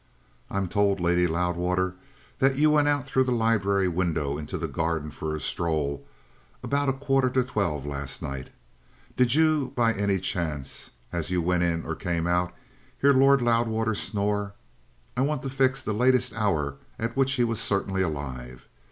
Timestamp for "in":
11.61-11.85